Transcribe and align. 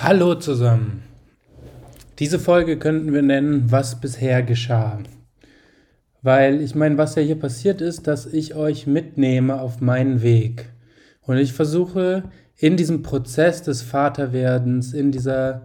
Hallo 0.00 0.36
zusammen. 0.36 1.02
Diese 2.20 2.38
Folge 2.38 2.78
könnten 2.78 3.12
wir 3.12 3.22
nennen, 3.22 3.72
was 3.72 4.00
bisher 4.00 4.44
geschah. 4.44 5.00
Weil 6.22 6.60
ich 6.60 6.76
meine, 6.76 6.96
was 6.96 7.16
ja 7.16 7.22
hier 7.22 7.34
passiert 7.34 7.80
ist, 7.80 8.06
dass 8.06 8.24
ich 8.24 8.54
euch 8.54 8.86
mitnehme 8.86 9.60
auf 9.60 9.80
meinen 9.80 10.22
Weg. 10.22 10.70
Und 11.22 11.38
ich 11.38 11.52
versuche 11.52 12.22
in 12.56 12.76
diesem 12.76 13.02
Prozess 13.02 13.62
des 13.62 13.82
Vaterwerdens, 13.82 14.94
in 14.94 15.10
dieser 15.10 15.62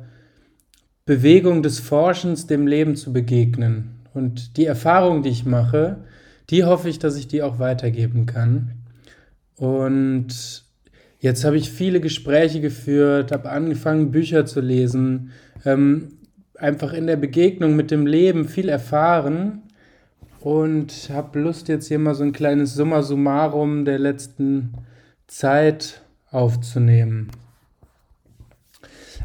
Bewegung 1.06 1.62
des 1.62 1.78
Forschens 1.78 2.48
dem 2.48 2.66
Leben 2.66 2.96
zu 2.96 3.14
begegnen. 3.14 4.00
Und 4.16 4.58
die 4.58 4.66
Erfahrung, 4.66 5.22
die 5.22 5.30
ich 5.30 5.46
mache, 5.46 5.98
die 6.50 6.64
hoffe 6.64 6.90
ich, 6.90 6.98
dass 6.98 7.18
ich 7.18 7.28
die 7.28 7.44
auch 7.44 7.60
weitergeben 7.60 8.26
kann. 8.26 8.72
Und 9.58 10.63
Jetzt 11.24 11.46
habe 11.46 11.56
ich 11.56 11.72
viele 11.72 12.02
Gespräche 12.02 12.60
geführt, 12.60 13.32
habe 13.32 13.50
angefangen, 13.50 14.12
Bücher 14.12 14.46
zu 14.46 14.60
lesen, 14.60 15.32
ähm, 15.64 16.18
einfach 16.56 16.92
in 16.92 17.08
der 17.08 17.16
Begegnung 17.16 17.78
mit 17.78 17.92
dem 17.92 18.06
Leben 18.06 18.46
viel 18.46 18.68
erfahren 18.68 19.62
und 20.42 21.10
habe 21.10 21.40
Lust, 21.40 21.70
jetzt 21.70 21.88
hier 21.88 21.98
mal 21.98 22.14
so 22.14 22.26
ein 22.26 22.34
kleines 22.34 22.74
Summa 22.74 23.04
summarum 23.04 23.86
der 23.86 24.00
letzten 24.00 24.74
Zeit 25.26 26.02
aufzunehmen. 26.30 27.32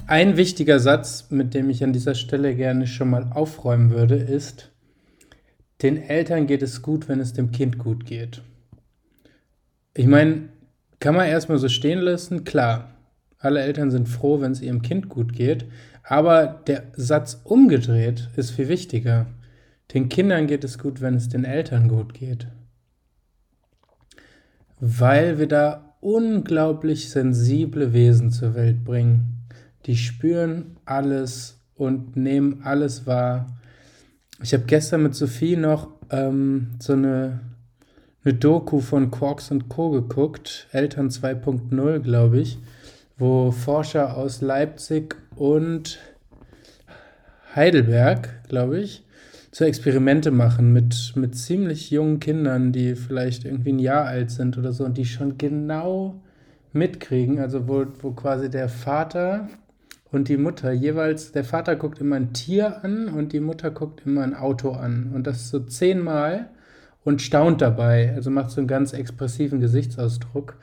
Ein 0.06 0.36
wichtiger 0.36 0.78
Satz, 0.78 1.32
mit 1.32 1.52
dem 1.52 1.68
ich 1.68 1.82
an 1.82 1.92
dieser 1.92 2.14
Stelle 2.14 2.54
gerne 2.54 2.86
schon 2.86 3.10
mal 3.10 3.32
aufräumen 3.34 3.90
würde, 3.90 4.14
ist, 4.14 4.70
den 5.82 5.96
Eltern 5.96 6.46
geht 6.46 6.62
es 6.62 6.80
gut, 6.80 7.08
wenn 7.08 7.18
es 7.18 7.32
dem 7.32 7.50
Kind 7.50 7.76
gut 7.76 8.06
geht. 8.06 8.42
Ich 9.94 10.06
meine, 10.06 10.50
kann 11.00 11.14
man 11.14 11.28
erstmal 11.28 11.58
so 11.58 11.68
stehen 11.68 12.00
lassen, 12.00 12.44
klar. 12.44 12.94
Alle 13.38 13.60
Eltern 13.60 13.90
sind 13.90 14.08
froh, 14.08 14.40
wenn 14.40 14.52
es 14.52 14.60
ihrem 14.60 14.82
Kind 14.82 15.08
gut 15.08 15.32
geht. 15.32 15.66
Aber 16.02 16.46
der 16.66 16.84
Satz 16.96 17.40
umgedreht 17.44 18.28
ist 18.36 18.50
viel 18.50 18.68
wichtiger. 18.68 19.26
Den 19.94 20.08
Kindern 20.08 20.46
geht 20.46 20.64
es 20.64 20.78
gut, 20.78 21.00
wenn 21.00 21.14
es 21.14 21.28
den 21.28 21.44
Eltern 21.44 21.88
gut 21.88 22.14
geht. 22.14 22.48
Weil 24.80 25.38
wir 25.38 25.46
da 25.46 25.94
unglaublich 26.00 27.10
sensible 27.10 27.92
Wesen 27.92 28.30
zur 28.30 28.54
Welt 28.54 28.84
bringen. 28.84 29.46
Die 29.86 29.96
spüren 29.96 30.76
alles 30.84 31.60
und 31.74 32.16
nehmen 32.16 32.62
alles 32.64 33.06
wahr. 33.06 33.58
Ich 34.42 34.52
habe 34.52 34.64
gestern 34.64 35.02
mit 35.02 35.14
Sophie 35.14 35.56
noch 35.56 35.88
ähm, 36.10 36.68
so 36.78 36.92
eine 36.92 37.40
eine 38.28 38.36
Doku 38.36 38.80
von 38.80 39.10
Quarks 39.10 39.50
und 39.50 39.70
Co. 39.70 39.88
geguckt, 39.88 40.66
Eltern 40.72 41.08
2.0, 41.08 42.00
glaube 42.00 42.38
ich, 42.38 42.58
wo 43.16 43.52
Forscher 43.52 44.18
aus 44.18 44.42
Leipzig 44.42 45.16
und 45.34 45.98
Heidelberg, 47.56 48.46
glaube 48.46 48.80
ich, 48.80 49.02
so 49.50 49.64
Experimente 49.64 50.30
machen 50.30 50.74
mit, 50.74 51.14
mit 51.16 51.38
ziemlich 51.38 51.90
jungen 51.90 52.20
Kindern, 52.20 52.70
die 52.70 52.96
vielleicht 52.96 53.46
irgendwie 53.46 53.72
ein 53.72 53.78
Jahr 53.78 54.04
alt 54.04 54.30
sind 54.30 54.58
oder 54.58 54.72
so 54.72 54.84
und 54.84 54.98
die 54.98 55.06
schon 55.06 55.38
genau 55.38 56.20
mitkriegen, 56.74 57.38
also 57.38 57.66
wo, 57.66 57.86
wo 58.00 58.10
quasi 58.10 58.50
der 58.50 58.68
Vater 58.68 59.48
und 60.12 60.28
die 60.28 60.36
Mutter 60.36 60.70
jeweils, 60.70 61.32
der 61.32 61.44
Vater 61.44 61.76
guckt 61.76 61.98
immer 61.98 62.16
ein 62.16 62.34
Tier 62.34 62.84
an 62.84 63.08
und 63.08 63.32
die 63.32 63.40
Mutter 63.40 63.70
guckt 63.70 64.02
immer 64.04 64.22
ein 64.22 64.34
Auto 64.34 64.72
an 64.72 65.12
und 65.14 65.26
das 65.26 65.48
so 65.48 65.60
zehnmal 65.60 66.50
und 67.08 67.22
staunt 67.22 67.62
dabei. 67.62 68.12
Also 68.14 68.30
macht 68.30 68.50
so 68.50 68.60
einen 68.60 68.68
ganz 68.68 68.92
expressiven 68.92 69.60
Gesichtsausdruck. 69.60 70.58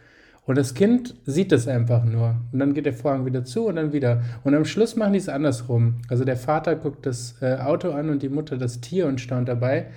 Und 0.45 0.59
das 0.59 0.75
Kind 0.75 1.15
sieht 1.25 1.51
das 1.51 1.67
einfach 1.67 2.05
nur. 2.05 2.35
Und 2.51 2.59
dann 2.59 2.75
geht 2.75 2.85
der 2.85 2.93
Vorhang 2.93 3.25
wieder 3.25 3.43
zu 3.45 3.65
und 3.65 3.77
dann 3.77 3.93
wieder. 3.93 4.21
Und 4.43 4.53
am 4.53 4.63
Schluss 4.63 4.95
machen 4.95 5.13
die 5.13 5.17
es 5.19 5.27
andersrum. 5.27 6.03
Also 6.07 6.23
der 6.23 6.37
Vater 6.37 6.75
guckt 6.75 7.07
das 7.07 7.41
äh, 7.41 7.55
Auto 7.55 7.89
an 7.89 8.11
und 8.11 8.21
die 8.21 8.29
Mutter 8.29 8.59
das 8.59 8.79
Tier 8.79 9.07
und 9.07 9.19
staunt 9.19 9.49
dabei. 9.49 9.87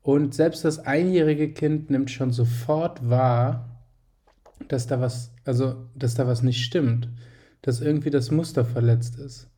Und 0.00 0.32
selbst 0.32 0.64
das 0.64 0.78
einjährige 0.78 1.52
Kind 1.52 1.90
nimmt 1.90 2.10
schon 2.10 2.32
sofort 2.32 3.10
wahr, 3.10 3.82
dass 4.66 4.86
da 4.86 5.02
was, 5.02 5.34
also 5.44 5.74
dass 5.94 6.14
da 6.14 6.26
was 6.26 6.42
nicht 6.42 6.64
stimmt. 6.64 7.10
Dass 7.60 7.82
irgendwie 7.82 8.08
das 8.08 8.30
Muster 8.30 8.64
verletzt 8.64 9.18
ist. 9.18 9.50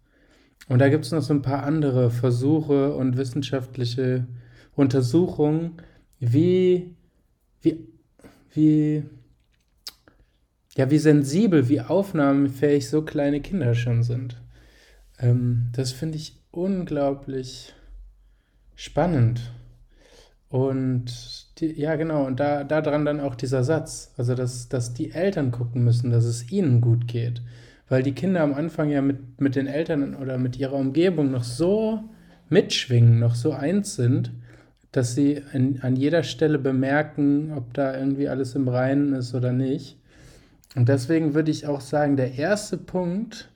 Und 0.68 0.80
da 0.80 0.88
gibt 0.88 1.04
es 1.04 1.12
noch 1.12 1.22
so 1.22 1.32
ein 1.32 1.42
paar 1.42 1.62
andere 1.62 2.10
Versuche 2.10 2.92
und 2.94 3.16
wissenschaftliche 3.16 4.26
Untersuchungen, 4.74 5.76
wie, 6.20 6.94
wie, 7.62 7.88
wie, 8.52 9.02
ja, 10.76 10.90
wie 10.90 10.98
sensibel, 10.98 11.68
wie 11.68 11.80
aufnahmefähig 11.80 12.88
so 12.88 13.02
kleine 13.02 13.40
Kinder 13.40 13.74
schon 13.74 14.02
sind. 14.02 14.40
Ähm, 15.18 15.70
das 15.72 15.92
finde 15.92 16.16
ich 16.16 16.36
unglaublich 16.50 17.74
spannend. 18.76 19.40
Und 20.48 21.60
die, 21.60 21.78
ja, 21.80 21.96
genau, 21.96 22.26
und 22.26 22.40
da, 22.40 22.64
dran 22.64 23.04
dann 23.04 23.20
auch 23.20 23.34
dieser 23.34 23.62
Satz, 23.62 24.12
also 24.16 24.34
dass, 24.34 24.68
dass 24.68 24.94
die 24.94 25.12
Eltern 25.12 25.52
gucken 25.52 25.84
müssen, 25.84 26.10
dass 26.10 26.24
es 26.24 26.50
ihnen 26.50 26.80
gut 26.80 27.06
geht. 27.06 27.42
Weil 27.88 28.02
die 28.02 28.14
Kinder 28.14 28.42
am 28.42 28.54
Anfang 28.54 28.90
ja 28.90 29.00
mit, 29.00 29.40
mit 29.40 29.56
den 29.56 29.66
Eltern 29.66 30.14
oder 30.14 30.38
mit 30.38 30.56
ihrer 30.56 30.74
Umgebung 30.74 31.30
noch 31.30 31.44
so 31.44 32.04
mitschwingen, 32.48 33.18
noch 33.18 33.34
so 33.34 33.52
eins 33.52 33.94
sind, 33.94 34.32
dass 34.92 35.14
sie 35.14 35.42
an, 35.52 35.78
an 35.82 35.96
jeder 35.96 36.22
Stelle 36.22 36.58
bemerken, 36.58 37.52
ob 37.56 37.74
da 37.74 37.96
irgendwie 37.96 38.28
alles 38.28 38.54
im 38.54 38.68
Reinen 38.68 39.12
ist 39.12 39.34
oder 39.34 39.52
nicht. 39.52 39.98
Und 40.76 40.88
deswegen 40.88 41.34
würde 41.34 41.50
ich 41.50 41.66
auch 41.66 41.80
sagen, 41.80 42.16
der 42.16 42.34
erste 42.34 42.76
Punkt, 42.76 43.52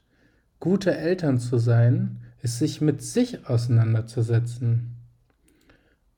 gute 0.61 0.97
Eltern 0.97 1.39
zu 1.39 1.59
sein, 1.59 2.19
ist 2.43 2.59
sich 2.59 2.81
mit 2.81 3.03
sich 3.03 3.49
auseinanderzusetzen. 3.49 4.97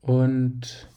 Und 0.01 0.89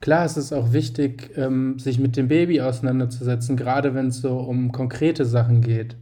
klar 0.00 0.24
ist 0.24 0.36
es 0.36 0.52
auch 0.52 0.72
wichtig, 0.72 1.30
ähm, 1.36 1.78
sich 1.78 1.98
mit 1.98 2.16
dem 2.16 2.28
Baby 2.28 2.60
auseinanderzusetzen, 2.60 3.56
gerade 3.56 3.94
wenn 3.94 4.08
es 4.08 4.20
so 4.20 4.38
um 4.38 4.72
konkrete 4.72 5.24
Sachen 5.24 5.60
geht. 5.60 5.96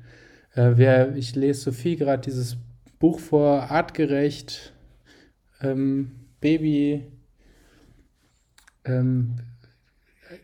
Äh, 0.54 1.16
ich 1.16 1.34
lese 1.34 1.60
Sophie 1.60 1.96
gerade 1.96 2.22
dieses 2.22 2.56
Buch 2.98 3.20
vor, 3.20 3.70
artgerecht, 3.70 4.72
ähm, 5.60 6.12
Baby 6.40 7.04
ähm, 8.86 9.36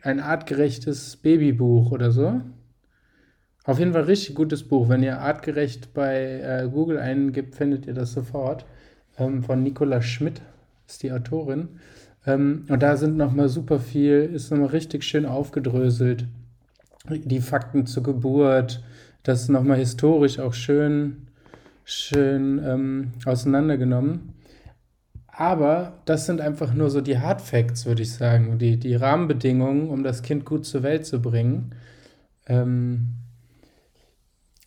ein 0.03 0.21
artgerechtes 0.21 1.17
Babybuch 1.17 1.91
oder 1.91 2.11
so. 2.11 2.41
Auf 3.65 3.79
jeden 3.79 3.93
Fall 3.93 4.03
richtig 4.03 4.35
gutes 4.35 4.65
Buch. 4.65 4.89
Wenn 4.89 5.03
ihr 5.03 5.21
artgerecht 5.21 5.95
bei 5.95 6.41
äh, 6.41 6.69
Google 6.69 6.99
eingibt, 6.99 7.55
findet 7.55 7.87
ihr 7.87 7.95
das 7.95 8.13
sofort. 8.13 8.67
Ähm, 9.19 9.43
von 9.43 9.63
Nicola 9.63 10.03
Schmidt 10.03 10.43
ist 10.89 11.03
die 11.03 11.13
Autorin. 11.13 11.69
Ähm, 12.27 12.65
und 12.69 12.83
da 12.83 12.97
sind 12.97 13.17
nochmal 13.17 13.49
super 13.49 13.79
viel, 13.79 14.31
ist 14.35 14.51
nochmal 14.51 14.69
richtig 14.69 15.05
schön 15.05 15.27
aufgedröselt. 15.27 16.27
Die 17.09 17.41
Fakten 17.41 17.87
zur 17.87 18.03
Geburt, 18.03 18.83
das 19.23 19.43
ist 19.43 19.49
nochmal 19.49 19.79
historisch 19.79 20.39
auch 20.39 20.55
schön, 20.55 21.29
schön 21.85 22.61
ähm, 22.65 23.13
auseinandergenommen. 23.25 24.35
Aber 25.35 25.95
das 26.05 26.27
sind 26.27 26.43
einfach 26.43 26.75
nur 26.75 26.91
so 26.91 27.01
die 27.01 27.19
Hard 27.19 27.41
Facts, 27.41 27.87
würde 27.87 28.03
ich 28.03 28.13
sagen, 28.13 28.59
die, 28.59 28.77
die 28.77 28.95
Rahmenbedingungen, 28.95 29.89
um 29.89 30.05
das 30.05 30.23
Kind 30.23 30.45
gut 30.45 30.67
zur 30.67 30.83
Welt 30.83 31.07
zu 31.07 31.23
bringen. 31.23 31.75
Ähm, 32.47 33.15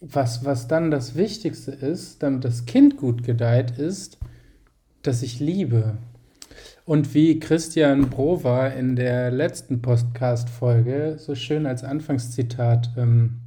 was, 0.01 0.43
was 0.43 0.67
dann 0.67 0.89
das 0.89 1.15
Wichtigste 1.15 1.71
ist, 1.71 2.23
damit 2.23 2.43
das 2.43 2.65
Kind 2.65 2.97
gut 2.97 3.23
gedeiht, 3.23 3.77
ist, 3.77 4.17
dass 5.03 5.21
ich 5.21 5.39
liebe. 5.39 5.97
Und 6.83 7.13
wie 7.13 7.39
Christian 7.39 8.09
Brover 8.09 8.73
in 8.73 8.95
der 8.95 9.29
letzten 9.29 9.83
Podcast-Folge 9.83 11.17
so 11.19 11.35
schön 11.35 11.67
als 11.67 11.83
Anfangszitat 11.83 12.91
ähm, 12.97 13.41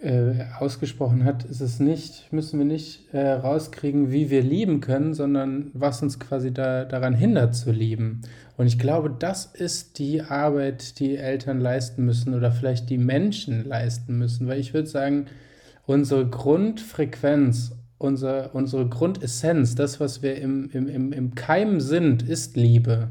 äh, 0.00 0.44
ausgesprochen 0.58 1.24
hat, 1.24 1.44
ist 1.44 1.60
es 1.60 1.80
nicht, 1.80 2.32
müssen 2.32 2.58
wir 2.58 2.66
nicht 2.66 3.12
äh, 3.12 3.32
rauskriegen, 3.32 4.12
wie 4.12 4.30
wir 4.30 4.42
lieben 4.42 4.80
können, 4.80 5.12
sondern 5.12 5.70
was 5.74 6.02
uns 6.02 6.20
quasi 6.20 6.52
da, 6.52 6.84
daran 6.84 7.14
hindert 7.14 7.56
zu 7.56 7.72
lieben. 7.72 8.22
Und 8.56 8.66
ich 8.66 8.78
glaube, 8.78 9.14
das 9.18 9.46
ist 9.46 9.98
die 9.98 10.22
Arbeit, 10.22 11.00
die 11.00 11.16
Eltern 11.16 11.60
leisten 11.60 12.04
müssen 12.04 12.34
oder 12.34 12.52
vielleicht 12.52 12.90
die 12.90 12.98
Menschen 12.98 13.64
leisten 13.64 14.18
müssen, 14.18 14.46
weil 14.46 14.60
ich 14.60 14.72
würde 14.72 14.88
sagen, 14.88 15.26
unsere 15.86 16.28
Grundfrequenz, 16.28 17.72
unser, 17.98 18.54
unsere 18.54 18.88
Grundessenz, 18.88 19.74
das, 19.74 19.98
was 19.98 20.22
wir 20.22 20.36
im, 20.36 20.70
im, 20.70 20.88
im, 20.88 21.12
im 21.12 21.34
Keim 21.34 21.80
sind, 21.80 22.22
ist 22.22 22.56
Liebe. 22.56 23.08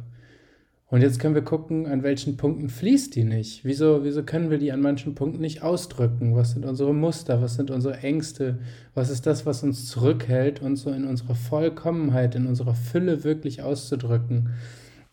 Und 0.89 1.01
jetzt 1.01 1.19
können 1.19 1.35
wir 1.35 1.41
gucken, 1.41 1.85
an 1.85 2.01
welchen 2.01 2.37
Punkten 2.37 2.69
fließt 2.69 3.13
die 3.15 3.25
nicht. 3.25 3.65
Wieso, 3.65 4.05
wieso 4.05 4.23
können 4.23 4.49
wir 4.49 4.57
die 4.57 4.71
an 4.71 4.79
manchen 4.79 5.15
Punkten 5.15 5.41
nicht 5.41 5.61
ausdrücken? 5.61 6.33
Was 6.33 6.51
sind 6.51 6.65
unsere 6.65 6.93
Muster? 6.93 7.41
Was 7.41 7.55
sind 7.55 7.71
unsere 7.71 7.97
Ängste? 7.97 8.59
Was 8.93 9.09
ist 9.09 9.25
das, 9.25 9.45
was 9.45 9.63
uns 9.63 9.89
zurückhält, 9.89 10.61
uns 10.61 10.83
so 10.83 10.91
in 10.91 11.05
unserer 11.05 11.35
Vollkommenheit, 11.35 12.35
in 12.35 12.47
unserer 12.47 12.73
Fülle 12.73 13.25
wirklich 13.25 13.61
auszudrücken? 13.61 14.51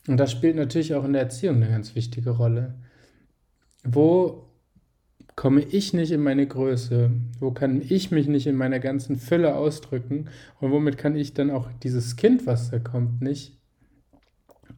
Und 0.06 0.18
das 0.18 0.30
spielt 0.30 0.54
natürlich 0.54 0.94
auch 0.94 1.04
in 1.04 1.12
der 1.12 1.22
Erziehung 1.22 1.56
eine 1.56 1.68
ganz 1.68 1.96
wichtige 1.96 2.30
Rolle. 2.30 2.74
Wo 3.82 4.44
komme 5.34 5.62
ich 5.62 5.92
nicht 5.92 6.12
in 6.12 6.22
meine 6.22 6.46
Größe? 6.46 7.10
Wo 7.40 7.50
kann 7.50 7.82
ich 7.82 8.12
mich 8.12 8.28
nicht 8.28 8.46
in 8.46 8.54
meiner 8.54 8.78
ganzen 8.78 9.16
Fülle 9.16 9.56
ausdrücken? 9.56 10.26
Und 10.60 10.70
womit 10.70 10.98
kann 10.98 11.16
ich 11.16 11.34
dann 11.34 11.50
auch 11.50 11.68
dieses 11.82 12.14
Kind, 12.14 12.46
was 12.46 12.70
da 12.70 12.78
kommt, 12.78 13.22
nicht 13.22 13.58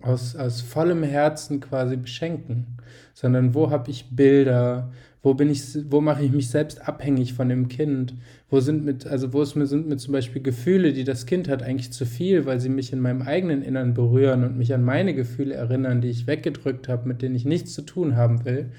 aus, 0.00 0.36
aus 0.36 0.60
vollem 0.60 1.02
Herzen 1.02 1.60
quasi 1.60 1.96
beschenken? 1.96 2.78
Sondern 3.14 3.54
wo 3.54 3.70
habe 3.70 3.90
ich 3.90 4.10
Bilder? 4.10 4.90
Wo 5.22 5.34
bin 5.34 5.50
ich, 5.50 5.62
wo 5.90 6.00
mache 6.00 6.24
ich 6.24 6.30
mich 6.30 6.50
selbst 6.50 6.86
abhängig 6.86 7.34
von 7.34 7.48
dem 7.48 7.68
Kind? 7.68 8.14
Wo 8.48 8.60
sind 8.60 8.84
mit, 8.84 9.06
also 9.06 9.32
wo 9.32 9.42
ist 9.42 9.56
mir, 9.56 9.66
sind 9.66 9.88
mir 9.88 9.96
zum 9.96 10.12
Beispiel 10.12 10.40
Gefühle, 10.40 10.92
die 10.92 11.02
das 11.02 11.26
Kind 11.26 11.48
hat, 11.48 11.62
eigentlich 11.62 11.92
zu 11.92 12.06
viel, 12.06 12.46
weil 12.46 12.60
sie 12.60 12.68
mich 12.68 12.92
in 12.92 13.00
meinem 13.00 13.22
eigenen 13.22 13.62
Innern 13.62 13.94
berühren 13.94 14.44
und 14.44 14.56
mich 14.56 14.72
an 14.72 14.84
meine 14.84 15.14
Gefühle 15.14 15.54
erinnern, 15.54 16.00
die 16.00 16.10
ich 16.10 16.26
weggedrückt 16.26 16.88
habe, 16.88 17.08
mit 17.08 17.22
denen 17.22 17.34
ich 17.34 17.44
nichts 17.44 17.74
zu 17.74 17.82
tun 17.82 18.14
haben 18.16 18.44
will. 18.44 18.70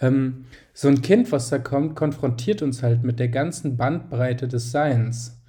Ähm, 0.00 0.44
so 0.74 0.88
ein 0.88 1.02
Kind, 1.02 1.32
was 1.32 1.48
da 1.48 1.58
kommt, 1.58 1.96
konfrontiert 1.96 2.62
uns 2.62 2.82
halt 2.82 3.02
mit 3.02 3.18
der 3.18 3.28
ganzen 3.28 3.76
Bandbreite 3.76 4.46
des 4.46 4.70
Seins. 4.70 5.40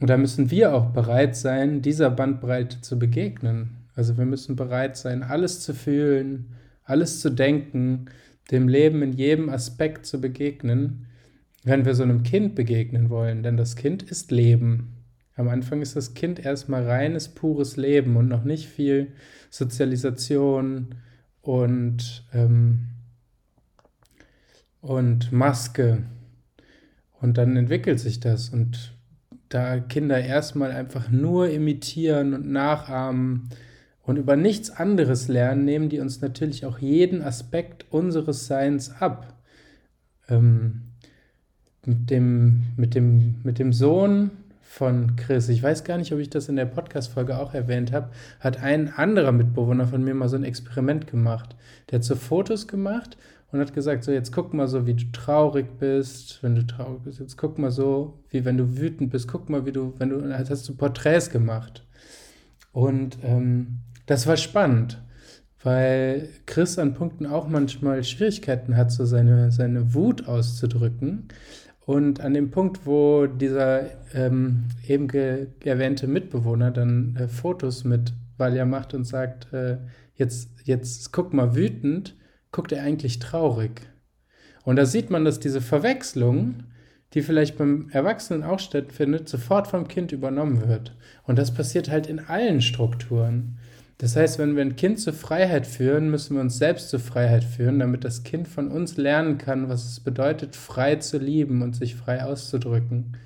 Und 0.00 0.08
da 0.08 0.16
müssen 0.16 0.50
wir 0.50 0.74
auch 0.74 0.90
bereit 0.90 1.36
sein, 1.36 1.82
dieser 1.82 2.10
Bandbreite 2.10 2.80
zu 2.80 2.98
begegnen. 2.98 3.79
Also 3.94 4.16
wir 4.18 4.24
müssen 4.24 4.56
bereit 4.56 4.96
sein, 4.96 5.22
alles 5.22 5.60
zu 5.60 5.74
fühlen, 5.74 6.56
alles 6.84 7.20
zu 7.20 7.30
denken, 7.30 8.06
dem 8.50 8.68
Leben 8.68 9.02
in 9.02 9.12
jedem 9.12 9.48
Aspekt 9.48 10.06
zu 10.06 10.20
begegnen, 10.20 11.06
wenn 11.62 11.84
wir 11.84 11.94
so 11.94 12.02
einem 12.02 12.22
Kind 12.22 12.54
begegnen 12.54 13.10
wollen. 13.10 13.42
Denn 13.42 13.56
das 13.56 13.76
Kind 13.76 14.02
ist 14.02 14.30
Leben. 14.30 14.96
Am 15.36 15.48
Anfang 15.48 15.82
ist 15.82 15.96
das 15.96 16.14
Kind 16.14 16.44
erstmal 16.44 16.86
reines, 16.86 17.28
pures 17.28 17.76
Leben 17.76 18.16
und 18.16 18.28
noch 18.28 18.44
nicht 18.44 18.68
viel 18.68 19.12
Sozialisation 19.50 20.96
und, 21.42 22.24
ähm, 22.32 22.88
und 24.80 25.32
Maske. 25.32 26.04
Und 27.20 27.38
dann 27.38 27.56
entwickelt 27.56 28.00
sich 28.00 28.20
das. 28.20 28.48
Und 28.48 28.94
da 29.48 29.78
Kinder 29.78 30.20
erstmal 30.20 30.72
einfach 30.72 31.10
nur 31.10 31.50
imitieren 31.50 32.34
und 32.34 32.50
nachahmen, 32.50 33.50
und 34.02 34.16
über 34.16 34.36
nichts 34.36 34.70
anderes 34.70 35.28
lernen, 35.28 35.64
nehmen 35.64 35.88
die 35.88 36.00
uns 36.00 36.20
natürlich 36.20 36.66
auch 36.66 36.78
jeden 36.78 37.22
Aspekt 37.22 37.86
unseres 37.90 38.46
Seins 38.46 38.90
ab. 39.00 39.34
Ähm, 40.28 40.82
mit, 41.86 42.10
dem, 42.10 42.62
mit, 42.76 42.94
dem, 42.94 43.36
mit 43.42 43.58
dem 43.58 43.72
Sohn 43.72 44.30
von 44.60 45.16
Chris, 45.16 45.48
ich 45.48 45.62
weiß 45.62 45.84
gar 45.84 45.98
nicht, 45.98 46.12
ob 46.12 46.20
ich 46.20 46.30
das 46.30 46.48
in 46.48 46.56
der 46.56 46.66
Podcast-Folge 46.66 47.38
auch 47.38 47.54
erwähnt 47.54 47.92
habe, 47.92 48.10
hat 48.38 48.62
ein 48.62 48.92
anderer 48.94 49.32
Mitbewohner 49.32 49.86
von 49.86 50.04
mir 50.04 50.14
mal 50.14 50.28
so 50.28 50.36
ein 50.36 50.44
Experiment 50.44 51.06
gemacht. 51.06 51.56
Der 51.90 51.98
hat 51.98 52.04
so 52.04 52.14
Fotos 52.14 52.68
gemacht 52.68 53.16
und 53.50 53.60
hat 53.60 53.74
gesagt, 53.74 54.04
so 54.04 54.12
jetzt 54.12 54.32
guck 54.32 54.54
mal 54.54 54.68
so, 54.68 54.86
wie 54.86 54.94
du 54.94 55.04
traurig 55.12 55.66
bist, 55.78 56.42
wenn 56.42 56.54
du 56.54 56.66
traurig 56.66 57.02
bist, 57.02 57.20
jetzt 57.20 57.36
guck 57.36 57.58
mal 57.58 57.70
so, 57.70 58.20
wie 58.28 58.44
wenn 58.44 58.56
du 58.56 58.78
wütend 58.78 59.10
bist, 59.10 59.26
guck 59.26 59.50
mal, 59.50 59.66
wie 59.66 59.72
du, 59.72 59.94
wenn 59.98 60.10
du, 60.10 60.38
hast 60.38 60.68
du 60.68 60.74
Porträts 60.74 61.30
gemacht. 61.30 61.84
Und 62.72 63.18
ähm, 63.24 63.80
das 64.10 64.26
war 64.26 64.36
spannend, 64.36 65.00
weil 65.62 66.30
Chris 66.44 66.80
an 66.80 66.94
Punkten 66.94 67.26
auch 67.26 67.46
manchmal 67.46 68.02
Schwierigkeiten 68.02 68.76
hat, 68.76 68.90
so 68.90 69.04
seine, 69.04 69.52
seine 69.52 69.94
Wut 69.94 70.26
auszudrücken. 70.26 71.28
Und 71.86 72.20
an 72.20 72.34
dem 72.34 72.50
Punkt, 72.50 72.86
wo 72.86 73.28
dieser 73.28 73.82
ähm, 74.12 74.64
eben 74.84 75.08
erwähnte 75.64 76.08
Mitbewohner 76.08 76.72
dann 76.72 77.14
äh, 77.16 77.28
Fotos 77.28 77.84
mit 77.84 78.12
Valja 78.36 78.64
macht 78.64 78.94
und 78.94 79.04
sagt, 79.04 79.52
äh, 79.52 79.78
jetzt, 80.16 80.50
jetzt 80.64 81.12
guck 81.12 81.32
mal 81.32 81.54
wütend, 81.54 82.16
guckt 82.50 82.72
er 82.72 82.82
eigentlich 82.82 83.20
traurig. 83.20 83.82
Und 84.64 84.74
da 84.74 84.86
sieht 84.86 85.10
man, 85.10 85.24
dass 85.24 85.38
diese 85.38 85.60
Verwechslung, 85.60 86.64
die 87.14 87.22
vielleicht 87.22 87.58
beim 87.58 87.88
Erwachsenen 87.90 88.42
auch 88.42 88.58
stattfindet, 88.58 89.28
sofort 89.28 89.68
vom 89.68 89.86
Kind 89.86 90.10
übernommen 90.10 90.68
wird. 90.68 90.96
Und 91.22 91.38
das 91.38 91.54
passiert 91.54 91.88
halt 91.88 92.08
in 92.08 92.18
allen 92.18 92.60
Strukturen. 92.60 93.59
Das 94.00 94.16
heißt, 94.16 94.38
wenn 94.38 94.56
wir 94.56 94.62
ein 94.62 94.76
Kind 94.76 94.98
zur 94.98 95.12
Freiheit 95.12 95.66
führen, 95.66 96.10
müssen 96.10 96.34
wir 96.34 96.40
uns 96.40 96.56
selbst 96.56 96.88
zur 96.88 97.00
Freiheit 97.00 97.44
führen, 97.44 97.78
damit 97.78 98.02
das 98.02 98.22
Kind 98.22 98.48
von 98.48 98.68
uns 98.68 98.96
lernen 98.96 99.36
kann, 99.36 99.68
was 99.68 99.84
es 99.84 100.00
bedeutet, 100.00 100.56
frei 100.56 100.96
zu 100.96 101.18
lieben 101.18 101.60
und 101.60 101.76
sich 101.76 101.96
frei 101.96 102.24
auszudrücken. 102.24 103.18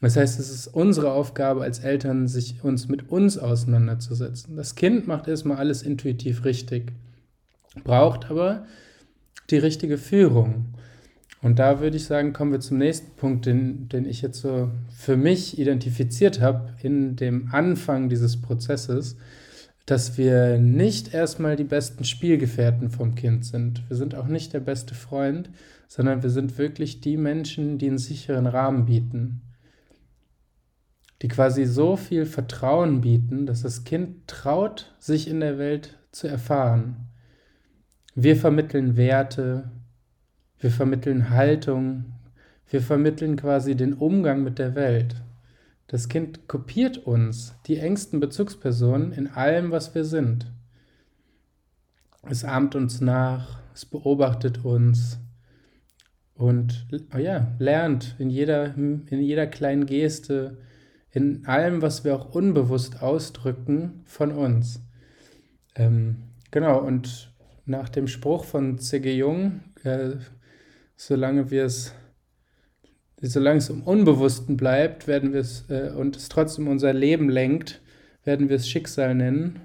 Das 0.00 0.16
heißt, 0.16 0.40
es 0.40 0.50
ist 0.50 0.66
unsere 0.66 1.12
Aufgabe 1.12 1.62
als 1.62 1.78
Eltern, 1.78 2.26
sich 2.26 2.64
uns 2.64 2.88
mit 2.88 3.10
uns 3.10 3.38
auseinanderzusetzen. 3.38 4.56
Das 4.56 4.74
Kind 4.74 5.06
macht 5.06 5.28
erstmal 5.28 5.58
alles 5.58 5.84
intuitiv 5.84 6.44
richtig, 6.44 6.90
braucht 7.84 8.28
aber 8.28 8.66
die 9.50 9.58
richtige 9.58 9.98
Führung. 9.98 10.74
Und 11.42 11.60
da 11.60 11.78
würde 11.78 11.96
ich 11.96 12.06
sagen, 12.06 12.32
kommen 12.32 12.50
wir 12.50 12.58
zum 12.58 12.78
nächsten 12.78 13.14
Punkt, 13.14 13.46
den, 13.46 13.88
den 13.88 14.04
ich 14.04 14.20
jetzt 14.20 14.40
so 14.40 14.72
für 14.90 15.16
mich 15.16 15.60
identifiziert 15.60 16.40
habe 16.40 16.70
in 16.82 17.14
dem 17.14 17.50
Anfang 17.52 18.08
dieses 18.08 18.42
Prozesses 18.42 19.16
dass 19.86 20.16
wir 20.16 20.58
nicht 20.58 21.12
erstmal 21.12 21.56
die 21.56 21.64
besten 21.64 22.04
Spielgefährten 22.04 22.90
vom 22.90 23.14
Kind 23.14 23.44
sind. 23.44 23.82
Wir 23.88 23.96
sind 23.96 24.14
auch 24.14 24.26
nicht 24.26 24.52
der 24.52 24.60
beste 24.60 24.94
Freund, 24.94 25.50
sondern 25.88 26.22
wir 26.22 26.30
sind 26.30 26.56
wirklich 26.58 27.00
die 27.00 27.16
Menschen, 27.16 27.78
die 27.78 27.88
einen 27.88 27.98
sicheren 27.98 28.46
Rahmen 28.46 28.86
bieten. 28.86 29.42
Die 31.20 31.28
quasi 31.28 31.64
so 31.64 31.96
viel 31.96 32.26
Vertrauen 32.26 33.00
bieten, 33.00 33.46
dass 33.46 33.62
das 33.62 33.84
Kind 33.84 34.26
traut, 34.28 34.94
sich 34.98 35.28
in 35.28 35.40
der 35.40 35.58
Welt 35.58 35.98
zu 36.12 36.28
erfahren. 36.28 37.08
Wir 38.14 38.36
vermitteln 38.36 38.96
Werte, 38.96 39.70
wir 40.58 40.70
vermitteln 40.70 41.30
Haltung, 41.30 42.12
wir 42.68 42.80
vermitteln 42.80 43.36
quasi 43.36 43.74
den 43.74 43.94
Umgang 43.94 44.42
mit 44.44 44.58
der 44.58 44.74
Welt. 44.74 45.16
Das 45.92 46.08
Kind 46.08 46.48
kopiert 46.48 47.06
uns, 47.06 47.54
die 47.66 47.76
engsten 47.76 48.18
Bezugspersonen, 48.18 49.12
in 49.12 49.26
allem, 49.26 49.72
was 49.72 49.94
wir 49.94 50.06
sind. 50.06 50.50
Es 52.22 52.44
ahmt 52.44 52.74
uns 52.74 53.02
nach, 53.02 53.60
es 53.74 53.84
beobachtet 53.84 54.64
uns 54.64 55.18
und 56.32 56.86
oh 57.14 57.18
ja, 57.18 57.54
lernt 57.58 58.16
in 58.18 58.30
jeder, 58.30 58.74
in 58.74 59.20
jeder 59.20 59.46
kleinen 59.46 59.84
Geste, 59.84 60.56
in 61.10 61.44
allem, 61.44 61.82
was 61.82 62.04
wir 62.04 62.14
auch 62.16 62.34
unbewusst 62.34 63.02
ausdrücken, 63.02 64.00
von 64.06 64.32
uns. 64.32 64.80
Ähm, 65.74 66.22
genau, 66.50 66.80
und 66.80 67.34
nach 67.66 67.90
dem 67.90 68.08
Spruch 68.08 68.44
von 68.46 68.78
C.G. 68.78 69.14
Jung, 69.14 69.60
äh, 69.84 70.12
solange 70.96 71.50
wir 71.50 71.66
es 71.66 71.94
solange 73.28 73.58
es 73.58 73.70
im 73.70 73.82
Unbewussten 73.82 74.56
bleibt, 74.56 75.06
werden 75.06 75.32
wir 75.32 75.40
es 75.40 75.64
äh, 75.68 75.92
und 75.96 76.16
es 76.16 76.28
trotzdem 76.28 76.68
unser 76.68 76.92
Leben 76.92 77.28
lenkt, 77.28 77.80
werden 78.24 78.48
wir 78.48 78.56
es 78.56 78.68
Schicksal 78.68 79.14
nennen. 79.14 79.60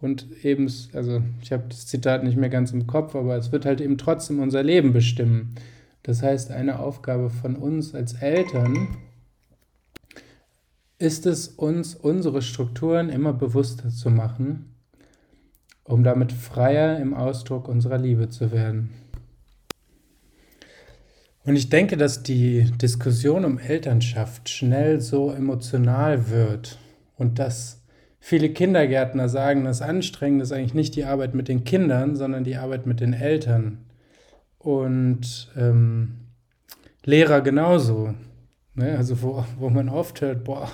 Und 0.00 0.26
eben, 0.44 0.70
also 0.92 1.22
ich 1.40 1.52
habe 1.52 1.64
das 1.68 1.86
Zitat 1.86 2.24
nicht 2.24 2.36
mehr 2.36 2.50
ganz 2.50 2.72
im 2.72 2.86
Kopf, 2.86 3.14
aber 3.14 3.36
es 3.36 3.52
wird 3.52 3.64
halt 3.64 3.80
eben 3.80 3.96
trotzdem 3.96 4.40
unser 4.40 4.62
Leben 4.62 4.92
bestimmen. 4.92 5.54
Das 6.02 6.22
heißt, 6.22 6.50
eine 6.50 6.80
Aufgabe 6.80 7.30
von 7.30 7.56
uns 7.56 7.94
als 7.94 8.14
Eltern 8.14 8.88
ist 10.98 11.26
es, 11.26 11.48
uns 11.48 11.94
unsere 11.94 12.42
Strukturen 12.42 13.08
immer 13.08 13.32
bewusster 13.32 13.88
zu 13.88 14.10
machen, 14.10 14.74
um 15.84 16.04
damit 16.04 16.32
freier 16.32 16.98
im 16.98 17.14
Ausdruck 17.14 17.68
unserer 17.68 17.98
Liebe 17.98 18.28
zu 18.28 18.52
werden. 18.52 18.90
Und 21.44 21.56
ich 21.56 21.68
denke, 21.68 21.96
dass 21.96 22.22
die 22.22 22.70
Diskussion 22.80 23.44
um 23.44 23.58
Elternschaft 23.58 24.48
schnell 24.48 25.00
so 25.00 25.30
emotional 25.30 26.30
wird 26.30 26.78
und 27.16 27.38
dass 27.38 27.82
viele 28.18 28.48
Kindergärtner 28.48 29.28
sagen, 29.28 29.64
das 29.64 29.82
Anstrengende 29.82 30.44
ist 30.44 30.52
eigentlich 30.52 30.74
nicht 30.74 30.96
die 30.96 31.04
Arbeit 31.04 31.34
mit 31.34 31.48
den 31.48 31.64
Kindern, 31.64 32.16
sondern 32.16 32.44
die 32.44 32.56
Arbeit 32.56 32.86
mit 32.86 33.00
den 33.00 33.12
Eltern. 33.12 33.78
Und 34.58 35.52
ähm, 35.56 36.24
Lehrer 37.04 37.42
genauso. 37.42 38.14
Ne? 38.74 38.96
Also 38.96 39.20
wo, 39.20 39.44
wo 39.58 39.68
man 39.68 39.90
oft 39.90 40.22
hört, 40.22 40.44
boah, 40.44 40.70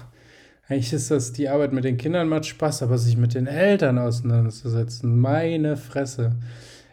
eigentlich 0.69 0.93
ist 0.93 1.11
das 1.11 1.33
die 1.33 1.49
Arbeit 1.49 1.73
mit 1.73 1.83
den 1.83 1.97
Kindern 1.97 2.29
macht 2.29 2.47
Spaß, 2.47 2.85
aber 2.85 2.97
sich 2.97 3.17
mit 3.17 3.35
den 3.35 3.49
Eltern 3.49 3.99
auseinanderzusetzen, 3.99 5.19
meine 5.19 5.77
Fresse. 5.77 6.37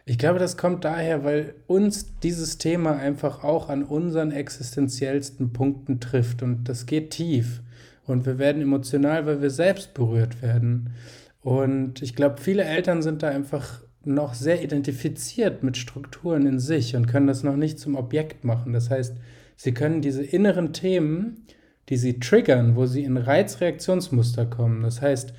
Ich 0.10 0.18
glaube, 0.18 0.40
das 0.40 0.56
kommt 0.56 0.86
daher, 0.86 1.26
weil 1.26 1.54
uns 1.68 2.18
dieses 2.24 2.58
Thema 2.58 2.96
einfach 2.96 3.44
auch 3.44 3.68
an 3.68 3.84
unseren 3.84 4.32
existenziellsten 4.32 5.52
Punkten 5.52 6.00
trifft 6.00 6.42
und 6.42 6.70
das 6.70 6.86
geht 6.86 7.12
tief 7.12 7.62
und 8.06 8.26
wir 8.26 8.38
werden 8.38 8.62
emotional, 8.62 9.26
weil 9.26 9.42
wir 9.42 9.50
selbst 9.50 9.94
berührt 9.94 10.42
werden. 10.42 10.92
Und 11.42 12.02
ich 12.02 12.16
glaube, 12.16 12.40
viele 12.40 12.64
Eltern 12.64 13.02
sind 13.02 13.22
da 13.22 13.28
einfach 13.28 13.82
noch 14.06 14.34
sehr 14.34 14.64
identifiziert 14.64 15.62
mit 15.62 15.76
Strukturen 15.76 16.48
in 16.48 16.60
sich 16.60 16.96
und 16.96 17.08
können 17.08 17.28
das 17.28 17.44
noch 17.44 17.58
nicht 17.58 17.78
zum 17.78 17.98
Objekt 17.98 18.46
machen. 18.46 18.72
Das 18.72 18.90
heißt, 18.90 19.18
sie 19.58 19.74
können 19.74 20.02
diese 20.02 20.24
inneren 20.24 20.72
Themen, 20.72 21.44
die 21.90 21.98
sie 21.98 22.22
triggern, 22.22 22.78
wo 22.78 22.86
sie 22.86 23.04
in 23.04 23.18
Reizreaktionsmuster 23.18 24.46
kommen, 24.46 24.84
das 24.84 25.02
heißt, 25.02 25.34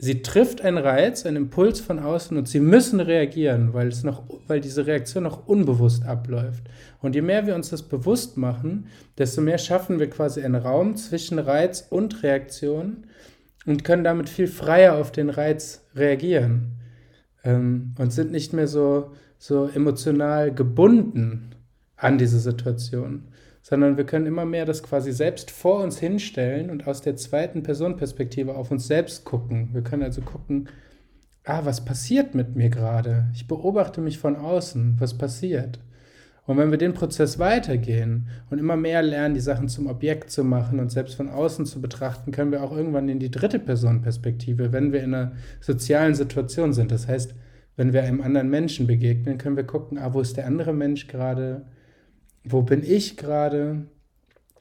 sie 0.00 0.22
trifft 0.22 0.62
einen 0.62 0.78
Reiz, 0.78 1.26
einen 1.26 1.36
Impuls 1.36 1.80
von 1.80 1.98
außen 1.98 2.36
und 2.36 2.48
sie 2.48 2.60
müssen 2.60 3.00
reagieren, 3.00 3.74
weil, 3.74 3.88
es 3.88 4.02
noch, 4.02 4.22
weil 4.46 4.60
diese 4.60 4.86
Reaktion 4.86 5.24
noch 5.24 5.46
unbewusst 5.46 6.06
abläuft. 6.06 6.64
Und 7.00 7.14
je 7.14 7.20
mehr 7.20 7.46
wir 7.46 7.54
uns 7.54 7.68
das 7.68 7.82
bewusst 7.82 8.38
machen, 8.38 8.86
desto 9.18 9.42
mehr 9.42 9.58
schaffen 9.58 9.98
wir 9.98 10.08
quasi 10.08 10.42
einen 10.42 10.54
Raum 10.54 10.96
zwischen 10.96 11.38
Reiz 11.38 11.86
und 11.90 12.22
Reaktion 12.22 13.04
und 13.66 13.84
können 13.84 14.04
damit 14.04 14.30
viel 14.30 14.46
freier 14.46 14.96
auf 14.96 15.12
den 15.12 15.28
Reiz 15.28 15.86
reagieren 15.94 16.78
ähm, 17.44 17.94
und 17.98 18.10
sind 18.12 18.32
nicht 18.32 18.54
mehr 18.54 18.68
so, 18.68 19.12
so 19.38 19.66
emotional 19.68 20.54
gebunden 20.54 21.50
an 21.96 22.16
diese 22.16 22.40
Situation, 22.40 23.28
sondern 23.62 23.96
wir 23.96 24.04
können 24.04 24.26
immer 24.26 24.44
mehr 24.44 24.64
das 24.64 24.82
quasi 24.82 25.12
selbst 25.12 25.50
vor 25.50 25.82
uns 25.82 25.98
hinstellen 25.98 26.70
und 26.70 26.86
aus 26.86 27.02
der 27.02 27.16
zweiten 27.16 27.62
Personenperspektive 27.62 28.54
auf 28.54 28.70
uns 28.70 28.86
selbst 28.86 29.24
gucken. 29.24 29.70
Wir 29.72 29.82
können 29.82 30.02
also 30.02 30.22
gucken, 30.22 30.68
ah, 31.44 31.64
was 31.64 31.84
passiert 31.84 32.34
mit 32.34 32.56
mir 32.56 32.70
gerade? 32.70 33.26
Ich 33.34 33.46
beobachte 33.46 34.00
mich 34.00 34.18
von 34.18 34.36
außen, 34.36 34.96
was 34.98 35.16
passiert? 35.16 35.80
Und 36.46 36.56
wenn 36.56 36.70
wir 36.70 36.78
den 36.78 36.94
Prozess 36.94 37.38
weitergehen 37.38 38.26
und 38.50 38.58
immer 38.58 38.76
mehr 38.76 39.02
lernen, 39.02 39.34
die 39.34 39.40
Sachen 39.40 39.68
zum 39.68 39.86
Objekt 39.86 40.30
zu 40.30 40.42
machen 40.42 40.80
und 40.80 40.90
selbst 40.90 41.14
von 41.14 41.28
außen 41.28 41.66
zu 41.66 41.80
betrachten, 41.80 42.32
können 42.32 42.50
wir 42.50 42.62
auch 42.62 42.76
irgendwann 42.76 43.08
in 43.08 43.20
die 43.20 43.30
dritte 43.30 43.58
Personenperspektive, 43.58 44.72
wenn 44.72 44.92
wir 44.92 45.02
in 45.02 45.14
einer 45.14 45.32
sozialen 45.60 46.14
Situation 46.14 46.72
sind. 46.72 46.90
Das 46.90 47.06
heißt, 47.06 47.34
wenn 47.76 47.92
wir 47.92 48.02
einem 48.02 48.20
anderen 48.20 48.50
Menschen 48.50 48.86
begegnen, 48.86 49.38
können 49.38 49.56
wir 49.56 49.64
gucken, 49.64 49.98
ah, 49.98 50.12
wo 50.12 50.20
ist 50.20 50.36
der 50.36 50.46
andere 50.46 50.72
Mensch 50.72 51.06
gerade? 51.06 51.66
Wo 52.44 52.62
bin 52.62 52.82
ich 52.82 53.16
gerade? 53.16 53.86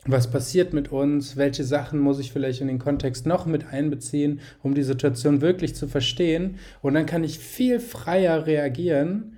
Was 0.05 0.31
passiert 0.31 0.74
mit 0.74 0.91
uns? 0.91 1.36
Welche 1.38 1.63
Sachen 1.63 2.00
muss 2.00 2.19
ich 2.19 2.31
vielleicht 2.31 2.62
in 2.62 2.67
den 2.67 2.79
Kontext 2.79 3.25
noch 3.25 3.45
mit 3.45 3.67
einbeziehen, 3.67 4.39
um 4.63 4.74
die 4.74 4.83
Situation 4.83 5.41
wirklich 5.41 5.75
zu 5.75 5.88
verstehen? 5.88 6.57
Und 6.81 6.93
dann 6.93 7.05
kann 7.05 7.24
ich 7.24 7.38
viel 7.38 7.79
freier 7.79 8.45
reagieren, 8.45 9.38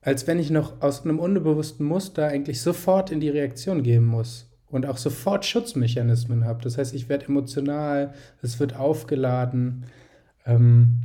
als 0.00 0.26
wenn 0.26 0.38
ich 0.38 0.50
noch 0.50 0.80
aus 0.80 1.04
einem 1.04 1.18
unbewussten 1.18 1.84
Muster 1.84 2.28
eigentlich 2.28 2.60
sofort 2.60 3.10
in 3.10 3.20
die 3.20 3.28
Reaktion 3.28 3.82
gehen 3.82 4.04
muss 4.04 4.48
und 4.68 4.86
auch 4.86 4.96
sofort 4.96 5.44
Schutzmechanismen 5.44 6.44
habe. 6.44 6.62
Das 6.62 6.78
heißt, 6.78 6.94
ich 6.94 7.08
werde 7.08 7.26
emotional, 7.26 8.14
es 8.42 8.60
wird 8.60 8.76
aufgeladen. 8.76 9.86
Ähm, 10.44 11.00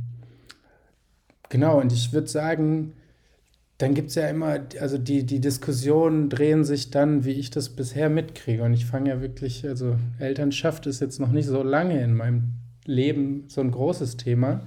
genau, 1.48 1.80
und 1.80 1.92
ich 1.92 2.12
würde 2.12 2.28
sagen, 2.28 2.92
dann 3.82 3.94
gibt 3.94 4.10
es 4.10 4.14
ja 4.14 4.28
immer, 4.28 4.60
also 4.80 4.96
die, 4.96 5.24
die 5.24 5.40
Diskussionen 5.40 6.28
drehen 6.28 6.62
sich 6.62 6.90
dann, 6.90 7.24
wie 7.24 7.32
ich 7.32 7.50
das 7.50 7.70
bisher 7.70 8.08
mitkriege. 8.08 8.62
Und 8.62 8.74
ich 8.74 8.86
fange 8.86 9.10
ja 9.10 9.20
wirklich, 9.20 9.66
also 9.66 9.96
Elternschaft 10.20 10.86
ist 10.86 11.00
jetzt 11.00 11.18
noch 11.18 11.32
nicht 11.32 11.46
so 11.46 11.64
lange 11.64 12.00
in 12.00 12.14
meinem 12.14 12.52
Leben 12.84 13.44
so 13.48 13.60
ein 13.60 13.72
großes 13.72 14.18
Thema. 14.18 14.64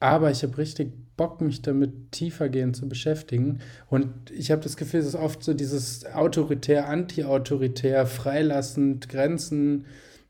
Aber 0.00 0.32
ich 0.32 0.42
habe 0.42 0.58
richtig 0.58 0.92
Bock, 1.16 1.40
mich 1.42 1.62
damit 1.62 2.10
tiefergehend 2.10 2.74
zu 2.74 2.88
beschäftigen. 2.88 3.60
Und 3.88 4.08
ich 4.32 4.50
habe 4.50 4.62
das 4.62 4.76
Gefühl, 4.76 4.98
es 4.98 5.06
ist 5.06 5.14
oft 5.14 5.44
so 5.44 5.54
dieses 5.54 6.04
autoritär, 6.04 6.88
anti-autoritär, 6.88 8.04
freilassend, 8.04 9.08
Grenzen, 9.08 9.84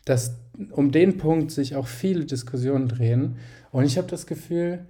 dass 0.04 0.36
um 0.72 0.92
den 0.92 1.16
Punkt 1.16 1.52
sich 1.52 1.74
auch 1.74 1.86
viele 1.86 2.26
Diskussionen 2.26 2.86
drehen. 2.86 3.36
Und 3.72 3.84
ich 3.84 3.96
habe 3.96 4.08
das 4.08 4.26
Gefühl, 4.26 4.84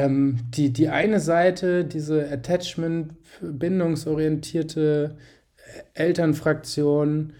ähm, 0.00 0.38
die, 0.50 0.72
die 0.72 0.88
eine 0.88 1.20
Seite, 1.20 1.84
diese 1.84 2.30
Attachment, 2.30 3.14
bindungsorientierte 3.40 5.16
Elternfraktion, 5.94 7.34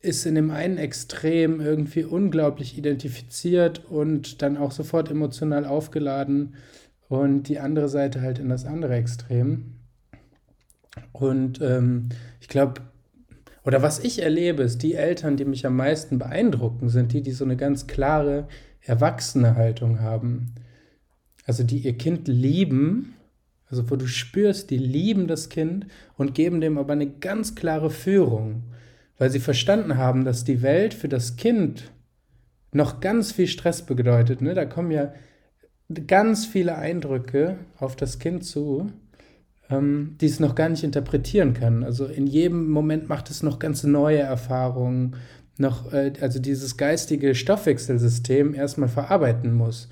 ist 0.00 0.24
in 0.24 0.34
dem 0.34 0.50
einen 0.50 0.78
Extrem 0.78 1.60
irgendwie 1.60 2.04
unglaublich 2.04 2.78
identifiziert 2.78 3.84
und 3.90 4.40
dann 4.40 4.56
auch 4.56 4.72
sofort 4.72 5.10
emotional 5.10 5.66
aufgeladen 5.66 6.54
und 7.08 7.44
die 7.44 7.58
andere 7.58 7.88
Seite 7.88 8.22
halt 8.22 8.38
in 8.38 8.48
das 8.48 8.64
andere 8.64 8.94
Extrem. 8.94 9.74
Und 11.12 11.60
ähm, 11.60 12.08
ich 12.40 12.48
glaube, 12.48 12.80
oder 13.62 13.82
was 13.82 13.98
ich 13.98 14.22
erlebe, 14.22 14.62
ist, 14.62 14.82
die 14.82 14.94
Eltern, 14.94 15.36
die 15.36 15.44
mich 15.44 15.66
am 15.66 15.76
meisten 15.76 16.18
beeindrucken, 16.18 16.88
sind 16.88 17.12
die, 17.12 17.20
die 17.20 17.32
so 17.32 17.44
eine 17.44 17.56
ganz 17.56 17.86
klare, 17.86 18.48
erwachsene 18.80 19.54
Haltung 19.54 20.00
haben. 20.00 20.54
Also 21.50 21.64
die 21.64 21.78
ihr 21.78 21.98
Kind 21.98 22.28
lieben, 22.28 23.14
also 23.68 23.90
wo 23.90 23.96
du 23.96 24.06
spürst, 24.06 24.70
die 24.70 24.78
lieben 24.78 25.26
das 25.26 25.48
Kind 25.48 25.86
und 26.16 26.34
geben 26.34 26.60
dem 26.60 26.78
aber 26.78 26.92
eine 26.92 27.08
ganz 27.08 27.54
klare 27.54 27.90
Führung 27.90 28.62
weil 29.20 29.30
sie 29.30 29.38
verstanden 29.38 29.98
haben, 29.98 30.24
dass 30.24 30.44
die 30.44 30.62
Welt 30.62 30.94
für 30.94 31.08
das 31.08 31.36
Kind 31.36 31.92
noch 32.72 33.00
ganz 33.00 33.32
viel 33.32 33.48
Stress 33.48 33.82
bedeutet. 33.82 34.40
Ne? 34.40 34.54
Da 34.54 34.64
kommen 34.64 34.90
ja 34.90 35.12
ganz 36.06 36.46
viele 36.46 36.76
Eindrücke 36.76 37.58
auf 37.78 37.96
das 37.96 38.18
Kind 38.18 38.46
zu, 38.46 38.90
ähm, 39.68 40.16
die 40.22 40.26
es 40.26 40.40
noch 40.40 40.54
gar 40.54 40.70
nicht 40.70 40.84
interpretieren 40.84 41.52
kann. 41.52 41.84
Also 41.84 42.06
in 42.06 42.26
jedem 42.26 42.70
Moment 42.70 43.10
macht 43.10 43.28
es 43.28 43.42
noch 43.42 43.58
ganz 43.58 43.84
neue 43.84 44.20
Erfahrungen, 44.20 45.16
noch, 45.58 45.92
äh, 45.92 46.14
also 46.22 46.40
dieses 46.40 46.78
geistige 46.78 47.34
Stoffwechselsystem 47.34 48.54
erstmal 48.54 48.88
verarbeiten 48.88 49.52
muss. 49.52 49.90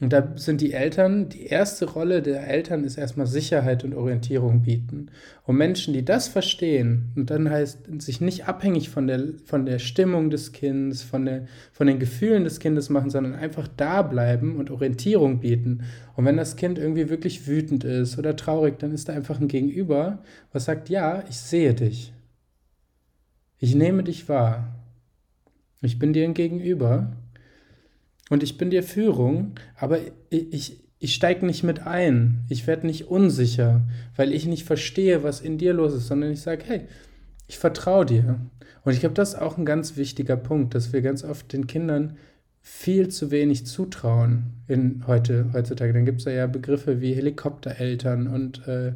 Und 0.00 0.12
da 0.12 0.32
sind 0.34 0.60
die 0.60 0.72
Eltern, 0.72 1.28
die 1.28 1.46
erste 1.46 1.88
Rolle 1.88 2.20
der 2.20 2.48
Eltern 2.48 2.82
ist 2.82 2.98
erstmal 2.98 3.28
Sicherheit 3.28 3.84
und 3.84 3.94
Orientierung 3.94 4.62
bieten. 4.62 5.08
Und 5.44 5.56
Menschen, 5.56 5.94
die 5.94 6.04
das 6.04 6.26
verstehen 6.26 7.12
und 7.14 7.30
dann 7.30 7.48
heißt, 7.48 8.02
sich 8.02 8.20
nicht 8.20 8.48
abhängig 8.48 8.90
von 8.90 9.06
der, 9.06 9.22
von 9.44 9.64
der 9.66 9.78
Stimmung 9.78 10.30
des 10.30 10.50
Kindes, 10.50 11.04
von, 11.04 11.24
der, 11.24 11.46
von 11.72 11.86
den 11.86 12.00
Gefühlen 12.00 12.42
des 12.42 12.58
Kindes 12.58 12.90
machen, 12.90 13.08
sondern 13.08 13.36
einfach 13.36 13.68
da 13.68 14.02
bleiben 14.02 14.56
und 14.56 14.72
Orientierung 14.72 15.38
bieten. 15.38 15.84
Und 16.16 16.24
wenn 16.24 16.36
das 16.36 16.56
Kind 16.56 16.76
irgendwie 16.76 17.08
wirklich 17.08 17.46
wütend 17.46 17.84
ist 17.84 18.18
oder 18.18 18.34
traurig, 18.34 18.80
dann 18.80 18.92
ist 18.92 19.08
da 19.08 19.12
einfach 19.12 19.40
ein 19.40 19.48
Gegenüber, 19.48 20.24
was 20.52 20.64
sagt, 20.64 20.88
ja, 20.88 21.22
ich 21.28 21.36
sehe 21.36 21.72
dich. 21.72 22.12
Ich 23.58 23.76
nehme 23.76 24.02
dich 24.02 24.28
wahr. 24.28 24.74
Ich 25.82 26.00
bin 26.00 26.12
dir 26.12 26.24
ein 26.24 26.34
Gegenüber 26.34 27.12
und 28.30 28.42
ich 28.42 28.56
bin 28.56 28.70
dir 28.70 28.82
Führung, 28.82 29.54
aber 29.76 29.98
ich, 30.30 30.52
ich, 30.52 30.84
ich 30.98 31.14
steige 31.14 31.44
nicht 31.44 31.62
mit 31.62 31.86
ein. 31.86 32.44
Ich 32.48 32.66
werde 32.66 32.86
nicht 32.86 33.08
unsicher, 33.08 33.82
weil 34.16 34.32
ich 34.32 34.46
nicht 34.46 34.64
verstehe, 34.64 35.22
was 35.22 35.40
in 35.40 35.58
dir 35.58 35.74
los 35.74 35.92
ist, 35.92 36.06
sondern 36.06 36.32
ich 36.32 36.40
sage, 36.40 36.64
hey, 36.66 36.80
ich 37.46 37.58
vertraue 37.58 38.06
dir. 38.06 38.40
Und 38.84 38.92
ich 38.92 39.00
glaube, 39.00 39.14
das 39.14 39.30
ist 39.30 39.40
auch 39.40 39.58
ein 39.58 39.66
ganz 39.66 39.96
wichtiger 39.96 40.36
Punkt, 40.36 40.74
dass 40.74 40.92
wir 40.92 41.02
ganz 41.02 41.24
oft 41.24 41.52
den 41.52 41.66
Kindern 41.66 42.16
viel 42.62 43.08
zu 43.08 43.30
wenig 43.30 43.66
zutrauen 43.66 44.54
in 44.66 45.06
heute, 45.06 45.50
heutzutage. 45.52 45.92
Dann 45.92 46.06
gibt 46.06 46.20
es 46.20 46.24
ja 46.24 46.46
Begriffe 46.46 47.02
wie 47.02 47.14
Helikoptereltern 47.14 48.26
und 48.26 48.66
äh, 48.66 48.94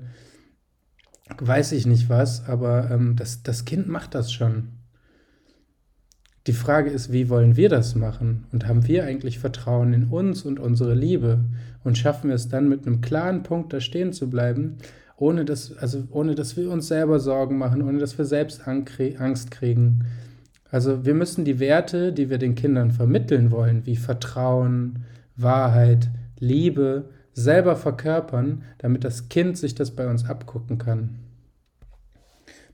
weiß 1.39 1.73
ich 1.73 1.85
nicht 1.85 2.09
was, 2.09 2.49
aber 2.49 2.91
ähm, 2.91 3.17
das, 3.17 3.43
das 3.43 3.67
Kind 3.67 3.87
macht 3.87 4.15
das 4.15 4.33
schon. 4.33 4.78
Die 6.49 6.55
Frage 6.55 6.89
ist, 6.89 7.13
wie 7.13 7.29
wollen 7.29 7.59
wir 7.59 7.69
das 7.69 7.95
machen? 7.95 8.47
Und 8.53 8.67
haben 8.67 8.89
wir 8.89 9.05
eigentlich 9.05 9.39
Vertrauen 9.39 9.93
in 9.93 10.05
uns 10.05 10.47
und 10.47 10.59
unsere 10.59 10.95
Liebe? 10.95 11.41
Und 11.85 11.99
schaffen 11.99 12.29
wir 12.29 12.37
es 12.37 12.49
dann 12.49 12.71
mit 12.71 12.87
einem 12.87 13.03
klaren 13.03 13.43
Punkt 13.43 13.71
da 13.75 13.81
stehen 13.81 14.15
zu 14.15 14.31
bleiben, 14.31 14.79
ohne 15.19 15.45
dass, 15.45 15.77
also 15.77 16.05
ohne 16.11 16.35
dass 16.35 16.57
wir 16.57 16.71
uns 16.71 16.89
selber 16.89 17.21
Sorgen 17.21 17.59
machen, 17.59 17.83
ohne 17.83 17.99
dass 17.99 18.17
wir 18.17 18.25
selbst 18.25 18.67
Angst 18.67 19.51
kriegen? 19.51 20.07
Also 20.71 21.05
wir 21.05 21.13
müssen 21.13 21.45
die 21.45 21.61
Werte, 21.61 22.15
die 22.15 22.31
wir 22.31 22.39
den 22.39 22.55
Kindern 22.55 22.93
vermitteln 22.93 23.51
wollen, 23.51 23.85
wie 23.85 23.97
Vertrauen, 23.97 25.01
Wahrheit, 25.37 26.09
Liebe, 26.39 27.11
selber 27.35 27.77
verkörpern, 27.77 28.63
damit 28.79 29.05
das 29.05 29.29
Kind 29.29 29.59
sich 29.59 29.75
das 29.75 29.91
bei 29.91 30.09
uns 30.09 30.25
abgucken 30.25 30.79
kann. 30.79 31.11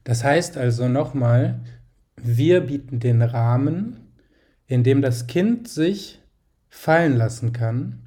Das 0.04 0.23
heißt 0.23 0.59
also 0.59 0.87
nochmal, 0.87 1.59
wir 2.26 2.61
bieten 2.62 3.00
den 3.00 3.23
Rahmen, 3.23 3.97
in 4.66 4.83
dem 4.83 5.02
das 5.02 5.26
Kind 5.26 5.69
sich 5.69 6.21
fallen 6.69 7.16
lassen 7.16 7.52
kann 7.52 8.00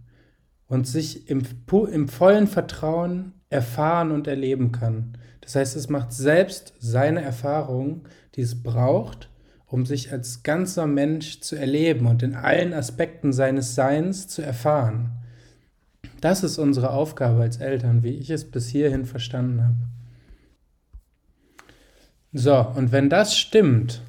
und 0.67 0.87
sich 0.87 1.29
im, 1.29 1.43
im 1.91 2.07
vollen 2.07 2.47
Vertrauen 2.47 3.33
erfahren 3.49 4.11
und 4.11 4.27
erleben 4.27 4.71
kann. 4.71 5.17
Das 5.41 5.55
heißt, 5.55 5.75
es 5.77 5.87
macht 5.87 6.11
selbst 6.11 6.73
seine 6.79 7.21
Erfahrungen, 7.21 8.01
die 8.35 8.41
es 8.41 8.61
braucht, 8.61 9.29
um 9.65 9.85
sich 9.85 10.11
als 10.11 10.43
ganzer 10.43 10.87
Mensch 10.87 11.41
zu 11.41 11.55
erleben 11.55 12.05
und 12.05 12.23
in 12.23 12.35
allen 12.35 12.73
Aspekten 12.73 13.31
seines 13.31 13.75
Seins 13.75 14.27
zu 14.27 14.41
erfahren. 14.41 15.11
Das 16.21 16.43
ist 16.43 16.57
unsere 16.57 16.89
Aufgabe 16.89 17.41
als 17.41 17.57
Eltern, 17.57 18.03
wie 18.03 18.15
ich 18.15 18.29
es 18.29 18.49
bis 18.49 18.67
hierhin 18.67 19.05
verstanden 19.05 19.63
habe. 19.63 19.97
So, 22.33 22.59
und 22.75 22.91
wenn 22.91 23.09
das 23.09 23.37
stimmt, 23.37 24.01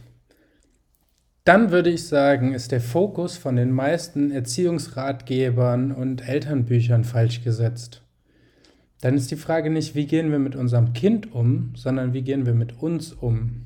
dann 1.48 1.70
würde 1.70 1.88
ich 1.88 2.06
sagen, 2.06 2.52
ist 2.52 2.72
der 2.72 2.80
Fokus 2.82 3.38
von 3.38 3.56
den 3.56 3.72
meisten 3.72 4.30
Erziehungsratgebern 4.30 5.92
und 5.92 6.28
Elternbüchern 6.28 7.04
falsch 7.04 7.42
gesetzt. 7.42 8.02
Dann 9.00 9.14
ist 9.14 9.30
die 9.30 9.36
Frage 9.36 9.70
nicht, 9.70 9.94
wie 9.94 10.06
gehen 10.06 10.30
wir 10.30 10.40
mit 10.40 10.56
unserem 10.56 10.92
Kind 10.92 11.32
um, 11.32 11.72
sondern 11.74 12.12
wie 12.12 12.20
gehen 12.20 12.44
wir 12.44 12.52
mit 12.52 12.82
uns 12.82 13.14
um. 13.14 13.64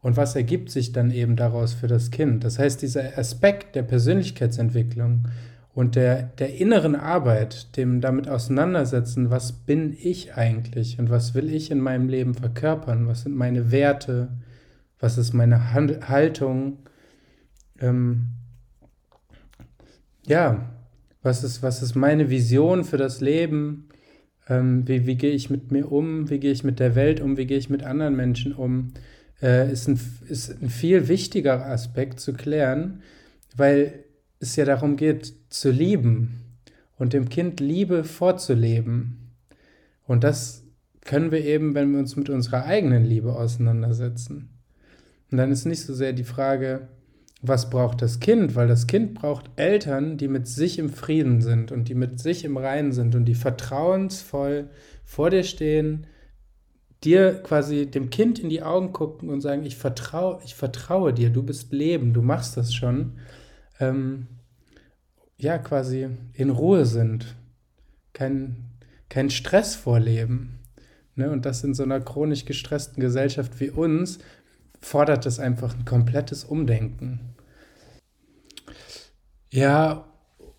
und 0.00 0.16
was 0.16 0.34
ergibt 0.34 0.70
sich 0.70 0.92
dann 0.92 1.10
eben 1.10 1.36
daraus 1.36 1.74
für 1.74 1.88
das 1.88 2.10
Kind. 2.10 2.42
Das 2.42 2.58
heißt, 2.58 2.80
dieser 2.80 3.18
Aspekt 3.18 3.74
der 3.74 3.82
Persönlichkeitsentwicklung 3.82 5.28
und 5.74 5.94
der, 5.94 6.22
der 6.38 6.54
inneren 6.54 6.94
Arbeit, 6.94 7.76
dem 7.76 8.00
damit 8.00 8.28
auseinandersetzen, 8.28 9.28
was 9.28 9.52
bin 9.52 9.94
ich 10.00 10.36
eigentlich 10.36 10.98
und 10.98 11.10
was 11.10 11.34
will 11.34 11.52
ich 11.52 11.70
in 11.70 11.80
meinem 11.80 12.08
Leben 12.08 12.32
verkörpern, 12.32 13.08
was 13.08 13.24
sind 13.24 13.36
meine 13.36 13.70
Werte, 13.70 14.28
was 15.00 15.18
ist 15.18 15.32
meine 15.32 15.72
Haltung, 15.72 16.78
ähm, 17.80 18.28
ja, 20.26 20.74
was 21.22 21.44
ist, 21.44 21.62
was 21.62 21.82
ist 21.82 21.94
meine 21.94 22.30
Vision 22.30 22.84
für 22.84 22.96
das 22.96 23.20
Leben, 23.20 23.88
ähm, 24.48 24.86
wie, 24.86 25.06
wie 25.06 25.16
gehe 25.16 25.32
ich 25.32 25.50
mit 25.50 25.70
mir 25.70 25.90
um, 25.90 26.30
wie 26.30 26.38
gehe 26.38 26.52
ich 26.52 26.64
mit 26.64 26.80
der 26.80 26.94
Welt 26.94 27.20
um, 27.20 27.36
wie 27.36 27.46
gehe 27.46 27.58
ich 27.58 27.70
mit 27.70 27.82
anderen 27.82 28.16
Menschen 28.16 28.54
um, 28.54 28.92
äh, 29.42 29.70
ist, 29.70 29.88
ein, 29.88 30.00
ist 30.28 30.50
ein 30.62 30.70
viel 30.70 31.08
wichtigerer 31.08 31.66
Aspekt 31.66 32.20
zu 32.20 32.32
klären, 32.32 33.02
weil 33.56 34.04
es 34.40 34.56
ja 34.56 34.64
darum 34.64 34.96
geht, 34.96 35.34
zu 35.50 35.70
lieben 35.70 36.44
und 36.96 37.12
dem 37.12 37.28
Kind 37.28 37.60
Liebe 37.60 38.04
vorzuleben. 38.04 39.32
Und 40.06 40.24
das 40.24 40.64
können 41.02 41.30
wir 41.30 41.44
eben, 41.44 41.74
wenn 41.74 41.92
wir 41.92 41.98
uns 41.98 42.16
mit 42.16 42.28
unserer 42.28 42.64
eigenen 42.64 43.04
Liebe 43.04 43.34
auseinandersetzen. 43.34 44.57
Und 45.30 45.38
dann 45.38 45.50
ist 45.50 45.66
nicht 45.66 45.82
so 45.82 45.94
sehr 45.94 46.12
die 46.12 46.24
Frage, 46.24 46.88
was 47.40 47.70
braucht 47.70 48.02
das 48.02 48.20
Kind? 48.20 48.54
Weil 48.54 48.66
das 48.66 48.86
Kind 48.86 49.14
braucht 49.14 49.50
Eltern, 49.56 50.16
die 50.16 50.28
mit 50.28 50.48
sich 50.48 50.78
im 50.78 50.90
Frieden 50.90 51.40
sind 51.40 51.70
und 51.70 51.88
die 51.88 51.94
mit 51.94 52.18
sich 52.18 52.44
im 52.44 52.56
Reinen 52.56 52.92
sind 52.92 53.14
und 53.14 53.26
die 53.26 53.34
vertrauensvoll 53.34 54.70
vor 55.04 55.30
dir 55.30 55.44
stehen, 55.44 56.06
dir 57.04 57.34
quasi 57.42 57.86
dem 57.86 58.10
Kind 58.10 58.38
in 58.40 58.48
die 58.48 58.62
Augen 58.62 58.92
gucken 58.92 59.30
und 59.30 59.40
sagen, 59.40 59.64
ich 59.64 59.76
vertraue, 59.76 60.40
ich 60.44 60.54
vertraue 60.54 61.12
dir, 61.12 61.30
du 61.30 61.42
bist 61.42 61.72
Leben, 61.72 62.12
du 62.12 62.22
machst 62.22 62.56
das 62.56 62.74
schon. 62.74 63.18
Ähm, 63.78 64.26
ja, 65.36 65.58
quasi 65.58 66.08
in 66.32 66.50
Ruhe 66.50 66.84
sind, 66.84 67.36
kein, 68.12 68.64
kein 69.08 69.30
Stress 69.30 69.76
vorleben. 69.76 70.58
Ne? 71.14 71.30
Und 71.30 71.46
das 71.46 71.62
in 71.62 71.74
so 71.74 71.84
einer 71.84 72.00
chronisch 72.00 72.44
gestressten 72.44 73.00
Gesellschaft 73.00 73.60
wie 73.60 73.70
uns 73.70 74.18
fordert 74.88 75.26
es 75.26 75.38
einfach 75.38 75.74
ein 75.74 75.84
komplettes 75.84 76.44
Umdenken. 76.44 77.20
Ja, 79.50 80.04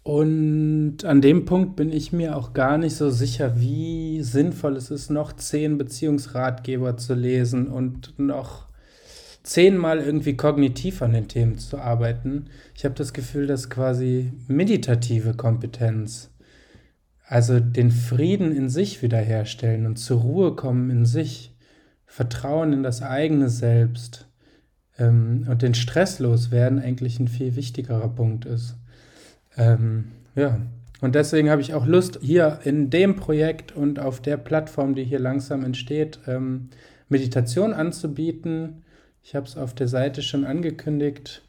und 0.04 1.04
an 1.04 1.22
dem 1.22 1.46
Punkt 1.46 1.76
bin 1.76 1.92
ich 1.92 2.14
mir 2.14 2.36
auch 2.36 2.54
gar 2.54 2.78
nicht 2.78 2.96
so 2.96 3.10
sicher, 3.10 3.60
wie 3.60 4.22
sinnvoll 4.24 4.76
es 4.78 4.92
ist, 4.92 5.10
noch 5.10 5.34
zehn 5.34 5.78
Beziehungsratgeber 5.78 6.98
zu 6.98 7.14
lesen 7.14 7.68
und 7.68 8.18
noch 8.18 8.68
zehnmal 9.44 10.00
irgendwie 10.00 10.38
kognitiv 10.38 11.02
an 11.02 11.14
den 11.14 11.28
Themen 11.28 11.58
zu 11.58 11.78
arbeiten. 11.78 12.46
Ich 12.76 12.86
habe 12.86 12.96
das 12.96 13.14
Gefühl, 13.14 13.48
dass 13.48 13.70
quasi 13.70 14.34
meditative 14.48 15.34
Kompetenz, 15.34 16.32
also 17.28 17.60
den 17.60 17.92
Frieden 17.92 18.56
in 18.56 18.70
sich 18.70 19.02
wiederherstellen 19.02 19.86
und 19.86 19.98
zur 19.98 20.22
Ruhe 20.22 20.56
kommen 20.56 20.90
in 20.90 21.06
sich, 21.06 21.49
Vertrauen 22.10 22.74
in 22.74 22.82
das 22.82 23.04
eigene 23.04 23.50
Selbst 23.50 24.28
ähm, 24.98 25.46
und 25.48 25.62
den 25.62 25.76
Stress 25.76 26.18
loswerden 26.18 26.80
eigentlich 26.80 27.20
ein 27.20 27.28
viel 27.28 27.56
wichtigerer 27.56 28.10
Punkt 28.10 28.46
ist. 28.46 28.76
Ähm, 29.56 30.06
ja, 30.36 30.60
und 31.02 31.14
deswegen 31.14 31.52
habe 31.52 31.62
ich 31.62 31.76
auch 31.76 31.86
Lust, 31.86 32.18
hier 32.22 32.60
in 32.64 32.90
dem 32.90 33.16
Projekt 33.16 33.76
und 33.76 34.00
auf 34.00 34.22
der 34.22 34.38
Plattform, 34.38 34.96
die 34.96 35.04
hier 35.04 35.20
langsam 35.20 35.64
entsteht, 35.64 36.20
ähm, 36.28 36.70
Meditation 37.10 37.74
anzubieten. 37.74 38.84
Ich 39.24 39.36
habe 39.36 39.46
es 39.46 39.56
auf 39.56 39.76
der 39.76 39.88
Seite 39.88 40.24
schon 40.24 40.46
angekündigt. 40.46 41.44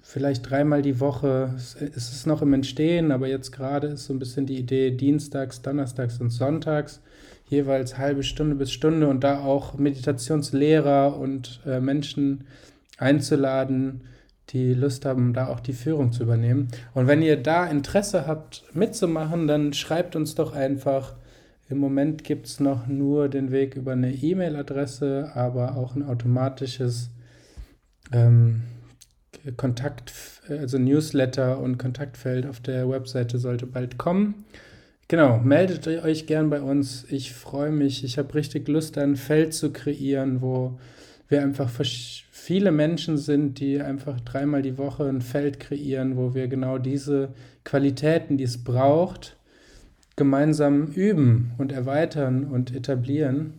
Vielleicht 0.00 0.50
dreimal 0.50 0.82
die 0.82 0.98
Woche. 0.98 1.54
Es 1.54 1.76
ist 1.76 2.26
noch 2.26 2.42
im 2.42 2.52
Entstehen, 2.52 3.12
aber 3.12 3.28
jetzt 3.28 3.52
gerade 3.52 3.86
ist 3.86 4.06
so 4.06 4.12
ein 4.12 4.18
bisschen 4.18 4.46
die 4.46 4.58
Idee, 4.58 4.90
dienstags, 4.90 5.62
donnerstags 5.62 6.18
und 6.18 6.30
sonntags 6.30 7.00
jeweils 7.52 7.98
halbe 7.98 8.24
Stunde 8.24 8.56
bis 8.56 8.72
Stunde 8.72 9.06
und 9.06 9.22
da 9.22 9.40
auch 9.40 9.74
Meditationslehrer 9.78 11.16
und 11.16 11.60
äh, 11.64 11.78
Menschen 11.78 12.44
einzuladen, 12.98 14.00
die 14.50 14.74
Lust 14.74 15.04
haben, 15.04 15.32
da 15.32 15.46
auch 15.46 15.60
die 15.60 15.72
Führung 15.72 16.12
zu 16.12 16.24
übernehmen. 16.24 16.68
Und 16.94 17.06
wenn 17.06 17.22
ihr 17.22 17.36
da 17.36 17.66
Interesse 17.66 18.26
habt, 18.26 18.64
mitzumachen, 18.74 19.46
dann 19.46 19.72
schreibt 19.72 20.16
uns 20.16 20.34
doch 20.34 20.54
einfach. 20.54 21.14
Im 21.68 21.78
Moment 21.78 22.24
gibt 22.24 22.46
es 22.46 22.60
noch 22.60 22.86
nur 22.86 23.28
den 23.28 23.50
Weg 23.50 23.76
über 23.76 23.92
eine 23.92 24.12
E-Mail-Adresse, 24.12 25.30
aber 25.34 25.76
auch 25.76 25.94
ein 25.94 26.02
automatisches 26.02 27.08
ähm, 28.12 28.62
Kontakt, 29.56 30.12
also 30.48 30.78
Newsletter 30.78 31.58
und 31.58 31.78
Kontaktfeld 31.78 32.46
auf 32.46 32.60
der 32.60 32.88
Webseite 32.90 33.38
sollte 33.38 33.66
bald 33.66 33.96
kommen. 33.96 34.44
Genau, 35.12 35.38
meldet 35.44 35.86
euch 35.86 36.26
gern 36.26 36.48
bei 36.48 36.62
uns. 36.62 37.04
Ich 37.10 37.34
freue 37.34 37.70
mich. 37.70 38.02
Ich 38.02 38.16
habe 38.16 38.34
richtig 38.34 38.66
Lust, 38.66 38.96
ein 38.96 39.16
Feld 39.16 39.52
zu 39.52 39.70
kreieren, 39.70 40.40
wo 40.40 40.78
wir 41.28 41.42
einfach 41.42 41.70
viele 42.30 42.72
Menschen 42.72 43.18
sind, 43.18 43.60
die 43.60 43.82
einfach 43.82 44.22
dreimal 44.22 44.62
die 44.62 44.78
Woche 44.78 45.04
ein 45.04 45.20
Feld 45.20 45.60
kreieren, 45.60 46.16
wo 46.16 46.32
wir 46.32 46.48
genau 46.48 46.78
diese 46.78 47.34
Qualitäten, 47.62 48.38
die 48.38 48.44
es 48.44 48.64
braucht, 48.64 49.36
gemeinsam 50.16 50.86
üben 50.86 51.50
und 51.58 51.72
erweitern 51.72 52.44
und 52.44 52.74
etablieren. 52.74 53.52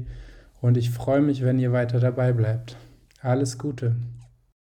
und 0.61 0.77
ich 0.77 0.91
freue 0.91 1.21
mich, 1.21 1.43
wenn 1.43 1.57
ihr 1.57 1.71
weiter 1.71 1.99
dabei 1.99 2.31
bleibt. 2.31 2.77
Alles 3.23 3.57
Gute. 3.57 3.95